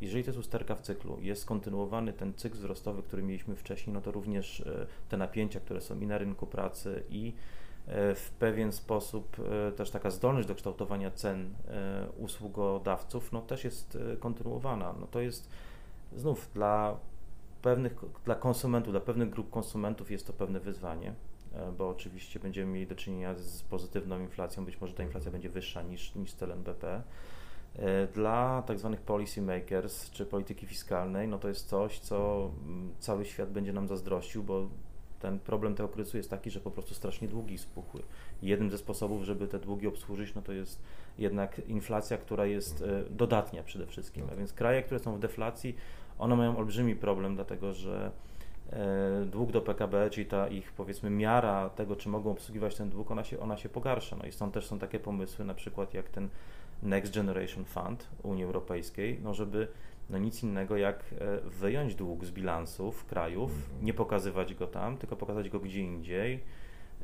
jeżeli 0.01 0.23
to 0.23 0.29
jest 0.29 0.39
usterka 0.39 0.75
w 0.75 0.81
cyklu, 0.81 1.17
jest 1.21 1.45
kontynuowany 1.45 2.13
ten 2.13 2.33
cykl 2.33 2.57
wzrostowy, 2.57 3.03
który 3.03 3.23
mieliśmy 3.23 3.55
wcześniej, 3.55 3.93
no 3.93 4.01
to 4.01 4.11
również 4.11 4.61
e, 4.61 4.87
te 5.09 5.17
napięcia, 5.17 5.59
które 5.59 5.81
są 5.81 5.99
i 5.99 6.07
na 6.07 6.17
rynku 6.17 6.47
pracy, 6.47 7.03
i 7.09 7.33
e, 7.87 8.15
w 8.15 8.31
pewien 8.31 8.71
sposób 8.71 9.37
e, 9.39 9.71
też 9.71 9.91
taka 9.91 10.09
zdolność 10.09 10.47
do 10.47 10.55
kształtowania 10.55 11.11
cen 11.11 11.53
usługodawców, 12.17 13.31
no 13.31 13.41
też 13.41 13.63
jest 13.63 13.97
kontynuowana. 14.19 14.93
No 14.99 15.07
to 15.07 15.21
jest 15.21 15.49
znów 16.15 16.49
dla 16.53 16.97
pewnych, 17.61 17.95
dla 18.25 18.35
konsumentów, 18.35 18.93
dla 18.93 19.01
pewnych 19.01 19.29
grup 19.29 19.49
konsumentów 19.49 20.11
jest 20.11 20.27
to 20.27 20.33
pewne 20.33 20.59
wyzwanie. 20.59 21.13
bo 21.77 21.89
oczywiście 21.89 22.39
będziemy 22.39 22.71
mieli 22.71 22.87
do 22.87 22.95
czynienia 22.95 23.35
z 23.35 23.61
pozytywną 23.61 24.19
inflacją, 24.19 24.65
być 24.65 24.81
może 24.81 24.93
ta 24.93 25.03
inflacja 25.03 25.31
będzie 25.31 25.49
wyższa 25.49 25.81
niż, 25.81 26.15
niż 26.15 26.33
cel 26.33 26.51
NBP. 26.51 27.03
Dla 28.13 28.63
tak 28.67 28.79
zwanych 28.79 29.01
policy 29.01 29.41
makers 29.41 30.11
czy 30.11 30.25
polityki 30.25 30.65
fiskalnej, 30.65 31.27
no 31.27 31.39
to 31.39 31.47
jest 31.47 31.67
coś, 31.67 31.99
co 31.99 32.49
mm, 32.65 32.93
cały 32.99 33.25
świat 33.25 33.49
będzie 33.49 33.73
nam 33.73 33.87
zazdrościł, 33.87 34.43
bo 34.43 34.67
ten 35.19 35.39
problem 35.39 35.75
tego 35.75 35.89
kryzysu 35.89 36.17
jest 36.17 36.29
taki, 36.29 36.51
że 36.51 36.59
po 36.59 36.71
prostu 36.71 36.93
strasznie 36.93 37.27
długi 37.27 37.57
spuchły. 37.57 38.01
Jednym 38.41 38.71
ze 38.71 38.77
sposobów, 38.77 39.23
żeby 39.23 39.47
te 39.47 39.59
długi 39.59 39.87
obsłużyć, 39.87 40.35
no 40.35 40.41
to 40.41 40.53
jest 40.53 40.81
jednak 41.17 41.61
inflacja, 41.67 42.17
która 42.17 42.45
jest 42.45 42.81
e, 42.81 43.03
dodatnia 43.09 43.63
przede 43.63 43.85
wszystkim. 43.85 44.27
A 44.31 44.35
więc 44.35 44.53
kraje, 44.53 44.83
które 44.83 44.99
są 44.99 45.15
w 45.15 45.19
deflacji, 45.19 45.75
one 46.19 46.35
mają 46.35 46.57
olbrzymi 46.57 46.95
problem, 46.95 47.35
dlatego 47.35 47.73
że 47.73 48.11
e, 48.69 49.25
dług 49.25 49.51
do 49.51 49.61
PKB, 49.61 50.09
czyli 50.09 50.25
ta 50.25 50.47
ich 50.47 50.71
powiedzmy 50.71 51.09
miara 51.09 51.69
tego, 51.69 51.95
czy 51.95 52.09
mogą 52.09 52.31
obsługiwać 52.31 52.75
ten 52.75 52.89
dług, 52.89 53.11
ona 53.11 53.23
się, 53.23 53.39
ona 53.39 53.57
się 53.57 53.69
pogarsza. 53.69 54.15
No 54.15 54.25
i 54.25 54.31
stąd 54.31 54.53
też 54.53 54.65
są 54.65 54.79
takie 54.79 54.99
pomysły, 54.99 55.45
na 55.45 55.53
przykład 55.53 55.93
jak 55.93 56.09
ten 56.09 56.29
Next 56.83 57.15
Generation 57.15 57.65
Fund 57.65 58.07
Unii 58.23 58.43
Europejskiej, 58.43 59.19
no 59.23 59.33
żeby 59.33 59.67
no 60.09 60.17
nic 60.17 60.43
innego 60.43 60.77
jak 60.77 61.03
e, 61.19 61.49
wyjąć 61.49 61.95
dług 61.95 62.25
z 62.25 62.31
bilansów 62.31 63.05
krajów, 63.05 63.51
mhm. 63.51 63.85
nie 63.85 63.93
pokazywać 63.93 64.55
go 64.55 64.67
tam, 64.67 64.97
tylko 64.97 65.15
pokazać 65.15 65.49
go 65.49 65.59
gdzie 65.59 65.81
indziej, 65.81 66.39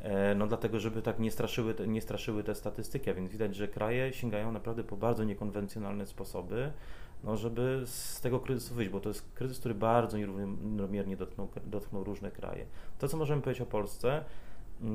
e, 0.02 0.36
no 0.36 0.48
dlatego, 0.48 0.80
żeby 0.80 1.02
tak 1.02 1.20
nie 1.20 1.32
straszyły, 1.32 1.76
nie 1.88 2.02
straszyły 2.02 2.44
te 2.44 2.56
statystyki, 2.56 3.10
a 3.10 3.14
więc 3.14 3.32
widać, 3.32 3.56
że 3.56 3.68
kraje 3.68 4.14
sięgają 4.14 4.52
naprawdę 4.52 4.84
po 4.84 4.98
bardzo 4.98 5.24
niekonwencjonalne 5.24 6.06
sposoby, 6.06 6.72
no 7.24 7.38
żeby 7.38 7.82
z 7.86 8.22
tego 8.22 8.40
kryzysu 8.40 8.76
wyjść, 8.76 8.92
bo 8.92 9.00
to 9.00 9.10
jest 9.10 9.32
kryzys, 9.34 9.60
który 9.60 9.76
bardzo 9.76 10.18
nierównomiernie 10.18 11.18
dotknął, 11.18 11.50
dotknął 11.66 12.04
różne 12.04 12.32
kraje. 12.32 12.66
To, 13.00 13.08
co 13.08 13.18
możemy 13.18 13.42
powiedzieć 13.42 13.62
o 13.62 13.66
Polsce, 13.66 14.26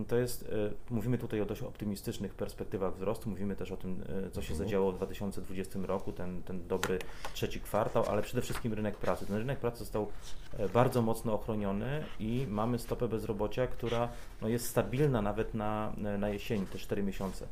to 0.09 0.17
jest, 0.17 0.43
e, 0.43 0.93
mówimy 0.95 1.19
tutaj 1.19 1.41
o 1.41 1.47
dość 1.47 1.63
optymistycznych 1.63 2.35
perspektywach 2.35 2.95
wzrostu, 2.95 3.31
mówimy 3.31 3.57
też 3.57 3.73
o 3.73 3.77
tym, 3.77 4.03
e, 4.27 4.31
co 4.31 4.43
się 4.43 4.53
mhm. 4.53 4.59
zadziało 4.59 4.93
w 4.93 4.97
2020 4.97 5.79
roku, 5.83 6.13
ten, 6.13 6.43
ten 6.43 6.69
dobry 6.69 6.99
trzeci 7.35 7.61
kwartał, 7.61 8.05
ale 8.09 8.23
przede 8.23 8.43
wszystkim 8.43 8.73
rynek 8.73 8.97
pracy. 8.97 9.27
Ten 9.27 9.37
rynek 9.37 9.59
pracy 9.59 9.79
został 9.79 10.09
e, 10.59 10.69
bardzo 10.69 11.03
mocno 11.03 11.35
ochroniony 11.35 12.05
i 12.21 12.47
mamy 12.49 12.79
stopę 12.79 13.09
bezrobocia, 13.09 13.67
która 13.67 14.09
no, 14.43 14.49
jest 14.49 14.67
stabilna 14.67 15.23
nawet 15.23 15.55
na, 15.55 15.93
na 16.19 16.29
jesieni, 16.29 16.67
te 16.67 16.79
4 16.79 17.03
miesiące. 17.03 17.47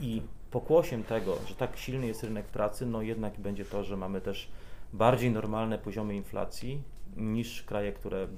I 0.00 0.22
pokłosiem 0.50 1.04
tego, 1.04 1.36
że 1.46 1.54
tak 1.54 1.76
silny 1.76 2.06
jest 2.06 2.24
rynek 2.24 2.46
pracy, 2.46 2.86
no 2.86 3.02
jednak 3.02 3.40
będzie 3.40 3.64
to, 3.64 3.84
że 3.84 3.96
mamy 3.96 4.20
też 4.20 4.48
bardziej 4.92 5.30
normalne 5.30 5.78
poziomy 5.78 6.16
inflacji 6.16 6.82
niż 7.16 7.62
kraje, 7.62 7.92
które, 7.92 8.28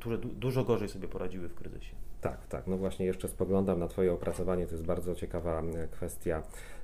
które 0.00 0.18
dużo 0.18 0.64
gorzej 0.64 0.88
sobie 0.88 1.08
poradziły 1.08 1.48
w 1.48 1.54
kryzysie. 1.54 2.05
Tak, 2.20 2.46
tak. 2.46 2.66
No 2.66 2.76
właśnie 2.76 3.06
jeszcze 3.06 3.28
spoglądam 3.28 3.78
na 3.78 3.88
Twoje 3.88 4.12
opracowanie. 4.12 4.66
To 4.66 4.72
jest 4.72 4.84
bardzo 4.84 5.14
ciekawa 5.14 5.60
e, 5.60 5.88
kwestia, 5.88 6.42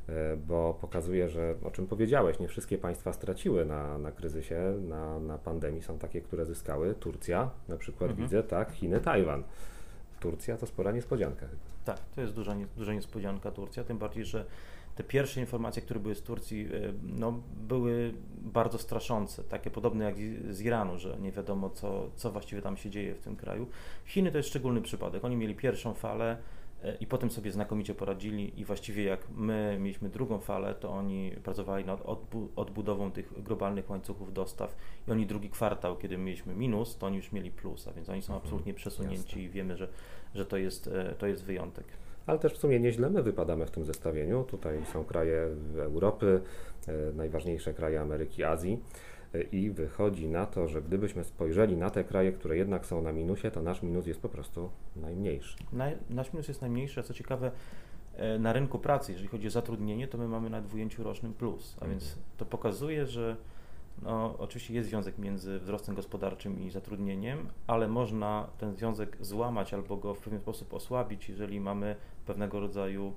e, 0.09 0.37
bo 0.37 0.75
pokazuje, 0.81 1.29
że 1.29 1.55
o 1.65 1.71
czym 1.71 1.87
powiedziałeś, 1.87 2.39
nie 2.39 2.49
wszystkie 2.49 2.79
państwa 2.79 3.13
straciły 3.13 3.65
na, 3.65 3.99
na 3.99 4.13
kryzysie, 4.13 4.75
na, 4.89 5.19
na 5.19 5.39
pandemii. 5.39 5.83
Są 5.83 5.99
takie, 5.99 6.21
które 6.21 6.47
zyskały. 6.47 6.95
Turcja 6.95 7.51
na 7.69 7.77
przykład 7.77 8.11
mhm. 8.11 8.29
widzę, 8.29 8.43
tak, 8.43 8.73
Chiny, 8.73 9.01
Tajwan. 9.01 9.43
Turcja 10.21 10.57
to 10.57 10.67
spora 10.67 10.93
niespodzianka. 10.93 11.47
Tak, 11.85 11.99
to 12.15 12.21
jest 12.21 12.35
duża, 12.35 12.55
duża 12.77 12.95
niespodzianka 12.95 13.51
Turcja, 13.51 13.85
tym 13.85 13.99
bardziej, 13.99 14.25
że 14.25 14.45
te 14.95 15.05
pierwsze 15.05 15.41
informacje, 15.41 15.83
które 15.83 16.01
były 16.01 16.15
z 16.15 16.23
Turcji, 16.23 16.67
e, 16.67 16.93
no, 17.03 17.43
były 17.69 18.15
bardzo 18.43 18.79
straszące, 18.79 19.45
takie 19.45 19.71
podobne 19.71 20.05
jak 20.05 20.15
z 20.55 20.61
Iranu, 20.61 20.99
że 20.99 21.17
nie 21.21 21.33
wiadomo, 21.33 21.71
co, 21.71 22.11
co 22.17 22.31
właściwie 22.31 22.63
tam 22.63 22.77
się 22.77 22.91
dzieje 22.91 23.15
w 23.15 23.21
tym 23.21 23.37
kraju. 23.37 23.67
Chiny 24.07 24.33
to 24.33 24.37
jest 24.37 24.49
szczególny 24.49 24.83
przypadek. 24.83 25.25
Oni 25.25 25.37
mieli 25.37 25.55
pierwszą 25.55 25.95
falę 25.95 26.37
e, 26.85 26.95
i 26.95 27.07
potem 27.07 27.31
sobie 27.31 27.53
znakomicie 27.53 27.95
poradzili 27.95 28.61
i 28.61 28.65
właściwie 28.65 29.05
jak 29.05 29.31
my 29.31 29.77
mieliśmy 29.81 30.09
drugą 30.09 30.39
falę, 30.39 30.75
to 30.75 30.91
oni 30.91 31.33
pracowali 31.45 31.85
nad 31.85 32.03
odbudową 32.57 33.13
tych 33.13 33.43
globalnych 33.43 33.91
łańcuchów 33.91 34.33
dostaw 34.33 34.77
i 35.09 35.11
oni 35.11 35.27
drugi 35.27 35.51
kwartał, 35.51 35.97
kiedy 35.97 36.19
mieliśmy 36.19 36.55
minus, 36.55 36.97
to 36.97 37.07
oni 37.07 37.17
już 37.17 37.33
mieli 37.33 37.51
plus, 37.51 37.89
a 37.89 37.93
więc 37.93 38.09
oni 38.09 38.23
są 38.23 38.33
mhm. 38.33 38.43
absolutnie 38.43 38.75
przesunięci 38.75 39.27
Jasne. 39.27 39.43
i 39.43 39.49
wiemy, 39.49 39.77
że, 39.77 39.89
że 40.35 40.47
to, 40.47 40.57
jest, 40.57 40.87
e, 40.87 41.15
to 41.19 41.27
jest 41.27 41.45
wyjątek 41.45 41.87
ale 42.27 42.39
też 42.39 42.53
w 42.55 42.57
sumie 42.57 42.81
nieźle 42.81 43.11
my 43.11 43.23
wypadamy 43.23 43.67
w 43.67 43.71
tym 43.71 43.85
zestawieniu. 43.85 44.45
Tutaj 44.45 44.85
są 44.93 45.05
kraje 45.05 45.49
Europy, 45.79 46.41
e, 46.89 46.93
najważniejsze 47.13 47.75
kraje 47.75 48.01
Ameryki, 48.01 48.45
Azji. 48.45 48.79
E, 49.35 49.43
I 49.43 49.71
wychodzi 49.71 50.29
na 50.29 50.47
to, 50.47 50.69
że 50.69 50.83
gdybyśmy 50.83 51.25
spojrzeli 51.25 51.77
na 51.77 51.91
te 51.91 52.05
kraje, 52.05 52.33
które 52.33 52.57
jednak 52.57 52.87
są 52.87 53.03
na 53.03 53.13
minusie, 53.13 53.51
to 53.51 53.63
nasz 53.63 53.83
minus 53.83 54.07
jest 54.07 54.21
po 54.21 54.29
prostu 54.29 54.71
najmniejszy. 54.97 55.57
nasz 56.11 56.33
minus 56.33 56.49
jest 56.49 56.61
najmniejszy, 56.61 57.01
a 57.01 57.03
co 57.03 57.15
ciekawe, 57.15 57.51
e, 58.17 58.39
na 58.39 58.53
rynku 58.53 58.79
pracy, 58.79 59.13
jeżeli 59.13 59.29
chodzi 59.29 59.47
o 59.47 59.51
zatrudnienie, 59.51 60.09
to 60.09 60.19
my 60.19 60.29
mamy 60.29 60.51
na 60.51 60.61
dwujęciu 60.61 61.03
rocznym 61.03 61.35
plus, 61.35 61.77
a 61.81 61.87
więc 61.87 62.05
mhm. 62.05 62.23
to 62.37 62.45
pokazuje, 62.45 63.07
że 63.07 63.37
no, 64.03 64.35
oczywiście 64.39 64.75
jest 64.75 64.89
związek 64.89 65.19
między 65.19 65.59
wzrostem 65.59 65.95
gospodarczym 65.95 66.61
i 66.61 66.71
zatrudnieniem, 66.71 67.49
ale 67.67 67.89
można 67.89 68.49
ten 68.59 68.75
związek 68.75 69.17
złamać 69.21 69.75
albo 69.75 69.97
go 69.97 70.15
w 70.15 70.21
pewien 70.21 70.41
sposób 70.41 70.75
osłabić, 70.75 71.29
jeżeli 71.29 71.61
mamy 71.61 71.97
pewnego 72.27 72.61
rodzaju 72.61 73.13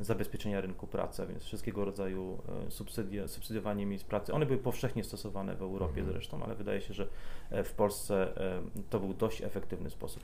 zabezpieczenia 0.00 0.60
rynku 0.60 0.86
pracy, 0.86 1.22
a 1.22 1.26
więc 1.26 1.42
wszystkiego 1.42 1.84
rodzaju 1.84 2.38
e, 2.66 2.70
subsydia, 2.70 3.28
subsydiowanie 3.28 3.86
miejsc 3.86 4.04
pracy. 4.04 4.32
One 4.32 4.46
były 4.46 4.58
powszechnie 4.58 5.04
stosowane 5.04 5.56
w 5.56 5.62
Europie 5.62 6.00
mhm. 6.00 6.12
zresztą, 6.12 6.42
ale 6.42 6.54
wydaje 6.54 6.80
się, 6.80 6.94
że 6.94 7.06
e, 7.50 7.64
w 7.64 7.72
Polsce 7.72 8.34
to 8.90 9.00
był 9.00 9.14
dość 9.14 9.42
efektywny 9.42 9.90
sposób 9.90 10.22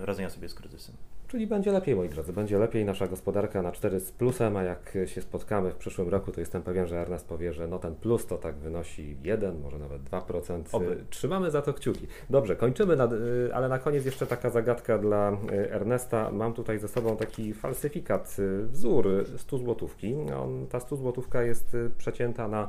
radzenia 0.00 0.30
sobie 0.30 0.48
z 0.48 0.54
kryzysem. 0.54 0.94
Czyli 1.28 1.46
będzie 1.46 1.72
lepiej, 1.72 1.96
moi 1.96 2.08
drodzy, 2.08 2.32
będzie 2.32 2.58
lepiej. 2.58 2.84
Nasza 2.84 3.06
gospodarka 3.06 3.62
na 3.62 3.72
4 3.72 4.00
z 4.00 4.12
plusem, 4.12 4.56
a 4.56 4.62
jak 4.62 4.98
się 5.06 5.22
spotkamy 5.22 5.70
w 5.70 5.76
przyszłym 5.76 6.08
roku, 6.08 6.32
to 6.32 6.40
jestem 6.40 6.62
pewien, 6.62 6.86
że 6.86 7.00
Ernest 7.00 7.28
powie, 7.28 7.52
że 7.52 7.68
no 7.68 7.78
ten 7.78 7.94
plus 7.94 8.26
to 8.26 8.38
tak 8.38 8.54
wynosi 8.54 9.16
1, 9.22 9.60
może 9.60 9.78
nawet 9.78 10.02
2%. 10.02 10.62
Oby. 10.72 11.04
Trzymamy 11.10 11.50
za 11.50 11.62
to 11.62 11.74
kciuki. 11.74 12.06
Dobrze, 12.30 12.56
kończymy, 12.56 12.96
nad, 12.96 13.10
ale 13.52 13.68
na 13.68 13.78
koniec 13.78 14.04
jeszcze 14.04 14.26
taka 14.26 14.50
zagadka 14.50 14.98
dla 14.98 15.36
Ernesta. 15.50 16.30
Mam 16.30 16.52
tutaj 16.52 16.78
ze 16.78 16.88
sobą 16.88 17.16
taki 17.16 17.54
falsyfikat, 17.54 18.19
y, 18.38 18.66
wzór 18.66 19.24
100 19.36 19.58
złotówki. 19.58 20.14
On, 20.42 20.66
ta 20.66 20.80
100 20.80 20.96
złotówka 20.96 21.42
jest 21.42 21.76
przecięta 21.98 22.48
na 22.48 22.68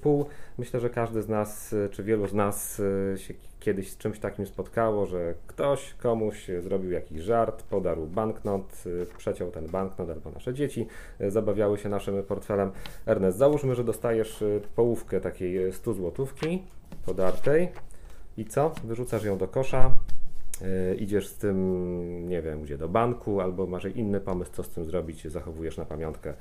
pół. 0.00 0.26
Myślę, 0.58 0.80
że 0.80 0.90
każdy 0.90 1.22
z 1.22 1.28
nas, 1.28 1.74
czy 1.90 2.04
wielu 2.04 2.26
z 2.26 2.34
nas 2.34 2.82
się 3.16 3.34
kiedyś 3.64 3.90
z 3.90 3.96
czymś 3.96 4.18
takim 4.18 4.46
spotkało, 4.46 5.06
że 5.06 5.34
ktoś 5.46 5.94
komuś 5.94 6.46
zrobił 6.60 6.90
jakiś 6.90 7.22
żart, 7.22 7.62
podarł 7.62 8.06
banknot, 8.06 8.84
y, 8.86 9.06
przeciął 9.18 9.50
ten 9.50 9.66
banknot, 9.66 10.10
albo 10.10 10.30
nasze 10.30 10.54
dzieci 10.54 10.86
y, 11.20 11.30
zabawiały 11.30 11.78
się 11.78 11.88
naszym 11.88 12.22
portfelem. 12.22 12.70
Ernest, 13.06 13.38
załóżmy, 13.38 13.74
że 13.74 13.84
dostajesz 13.84 14.42
y, 14.42 14.60
połówkę 14.76 15.20
takiej 15.20 15.72
100 15.72 15.92
złotówki 15.92 16.62
podartej 17.06 17.68
i 18.36 18.44
co? 18.44 18.72
Wyrzucasz 18.84 19.24
ją 19.24 19.38
do 19.38 19.48
kosza, 19.48 19.90
idziesz 20.98 21.28
z 21.28 21.34
tym, 21.34 22.28
nie 22.28 22.42
wiem, 22.42 22.62
gdzie 22.62 22.78
do 22.78 22.88
banku, 22.88 23.40
albo 23.40 23.66
masz 23.66 23.84
inny 23.84 24.20
pomysł, 24.20 24.52
co 24.52 24.62
z 24.62 24.68
tym 24.68 24.84
zrobić, 24.84 25.28
zachowujesz 25.28 25.76
na 25.76 25.84
pamiątkę 25.84 26.34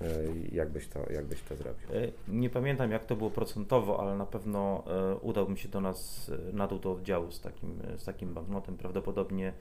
E, 0.00 0.08
jakbyś 0.52 0.88
to, 0.88 1.12
jakbyś 1.12 1.42
to 1.42 1.56
zrobił? 1.56 1.88
E, 1.92 2.08
nie 2.28 2.50
pamiętam 2.50 2.90
jak 2.90 3.04
to 3.04 3.16
było 3.16 3.30
procentowo, 3.30 4.00
ale 4.00 4.16
na 4.16 4.26
pewno 4.26 4.84
e, 4.86 5.14
udałbym 5.14 5.56
się 5.56 5.68
do 5.68 5.80
nas 5.80 6.30
na 6.52 6.66
dół 6.66 6.78
do 6.78 6.92
oddziału 6.92 7.30
z 7.30 7.40
takim, 7.40 7.78
z 7.96 8.04
takim 8.04 8.34
banknotem. 8.34 8.76
Prawdopodobnie 8.76 9.52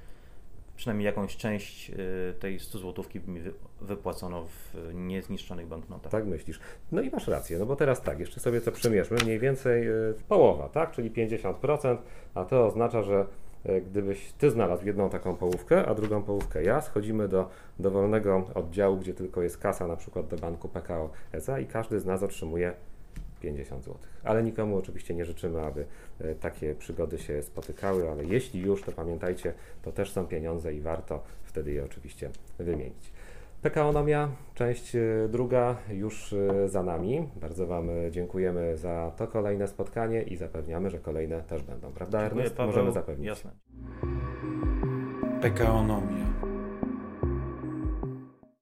przynajmniej 0.75 1.05
jakąś 1.05 1.37
część 1.37 1.91
tej 2.39 2.59
100 2.59 2.77
złotówki 2.77 3.19
by 3.19 3.31
mi 3.31 3.41
wypłacono 3.81 4.45
w 4.45 4.93
niezniszczonych 4.93 5.67
banknotach. 5.67 6.11
Tak 6.11 6.25
myślisz. 6.25 6.59
No 6.91 7.01
i 7.01 7.09
masz 7.09 7.27
rację, 7.27 7.59
no 7.59 7.65
bo 7.65 7.75
teraz 7.75 8.01
tak, 8.01 8.19
jeszcze 8.19 8.39
sobie 8.39 8.61
to 8.61 8.71
przymierzmy, 8.71 9.17
mniej 9.23 9.39
więcej 9.39 9.87
połowa, 10.27 10.69
tak, 10.69 10.91
czyli 10.91 11.11
50%, 11.11 11.97
a 12.33 12.45
to 12.45 12.65
oznacza, 12.67 13.03
że 13.03 13.25
E, 13.44 13.44
gdybyś 13.87 14.31
ty 14.31 14.51
znalazł 14.51 14.85
jedną 14.85 15.09
taką 15.09 15.35
połówkę, 15.35 15.85
a 15.85 15.95
drugą 15.95 16.23
połówkę 16.23 16.63
ja, 16.63 16.81
schodzimy 16.81 17.27
do 17.27 17.49
dowolnego 17.79 18.47
oddziału, 18.53 18.97
gdzie 18.97 19.13
tylko 19.13 19.41
jest 19.41 19.57
kasa, 19.57 19.87
na 19.87 19.95
przykład 19.95 20.27
do 20.27 20.37
banku 20.37 20.69
PKO 20.69 21.09
SA 21.33 21.59
i 21.59 21.65
każdy 21.65 21.99
z 21.99 22.05
nas 22.05 22.23
otrzymuje 22.23 22.73
50 23.41 23.83
zł. 23.83 23.97
Ale 24.23 24.43
nikomu 24.43 24.77
oczywiście 24.77 25.13
nie 25.13 25.25
życzymy, 25.25 25.61
aby 25.61 25.85
e, 26.19 26.35
takie 26.35 26.75
przygody 26.75 27.17
się 27.19 27.43
spotykały, 27.43 28.11
ale 28.11 28.25
jeśli 28.25 28.61
już, 28.61 28.83
to 28.83 28.91
pamiętajcie, 28.91 29.53
to 29.81 29.91
też 29.91 30.11
są 30.11 30.27
pieniądze 30.27 30.73
i 30.73 30.81
warto 30.81 31.23
wtedy 31.43 31.71
je 31.71 31.83
oczywiście 31.83 32.29
wymienić. 32.59 33.11
PKOnomia, 33.65 34.29
część 34.53 34.95
e, 34.95 35.01
druga 35.29 35.75
już 35.89 36.33
e, 36.33 36.69
za 36.69 36.83
nami. 36.83 37.29
Bardzo 37.35 37.67
Wam 37.67 37.89
e, 37.89 38.11
dziękujemy 38.11 38.77
za 38.77 39.11
to 39.17 39.27
kolejne 39.27 39.67
spotkanie 39.67 40.21
i 40.21 40.35
zapewniamy, 40.35 40.89
że 40.89 40.99
kolejne 40.99 41.41
też 41.41 41.63
będą. 41.63 41.91
Prawda, 41.91 42.19
Dziękuję, 42.19 42.41
Ernest? 42.41 42.57
Paweł, 42.57 42.71
Możemy 42.71 42.91
zapewnić. 42.91 43.27
Jasne. 43.27 43.51
PKOnomia. 45.41 46.25